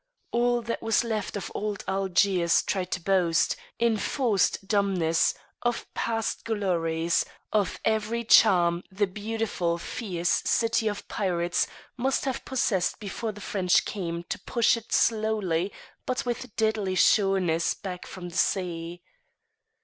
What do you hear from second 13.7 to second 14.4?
came to